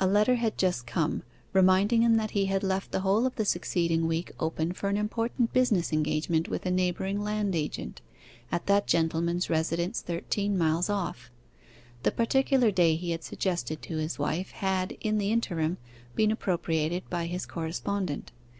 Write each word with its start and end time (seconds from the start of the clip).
A 0.00 0.06
letter 0.08 0.34
had 0.34 0.58
just 0.58 0.84
come, 0.84 1.22
reminding 1.52 2.02
him 2.02 2.16
that 2.16 2.32
he 2.32 2.46
had 2.46 2.64
left 2.64 2.90
the 2.90 3.02
whole 3.02 3.24
of 3.24 3.36
the 3.36 3.44
succeeding 3.44 4.08
week 4.08 4.32
open 4.40 4.72
for 4.72 4.88
an 4.88 4.96
important 4.96 5.52
business 5.52 5.92
engagement 5.92 6.48
with 6.48 6.66
a 6.66 6.72
neighbouring 6.72 7.22
land 7.22 7.54
agent, 7.54 8.00
at 8.50 8.66
that 8.66 8.88
gentleman's 8.88 9.48
residence 9.48 10.00
thirteen 10.00 10.58
miles 10.58 10.90
off. 10.90 11.30
The 12.02 12.10
particular 12.10 12.72
day 12.72 12.96
he 12.96 13.12
had 13.12 13.22
suggested 13.22 13.80
to 13.82 13.98
his 13.98 14.18
wife, 14.18 14.50
had, 14.50 14.96
in 15.02 15.18
the 15.18 15.30
interim, 15.30 15.78
been 16.16 16.32
appropriated 16.32 17.08
by 17.08 17.26
his 17.26 17.46
correspondent. 17.46 18.32